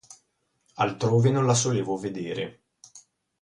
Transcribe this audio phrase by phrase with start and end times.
[0.85, 2.63] Altrove non la solevo vedere.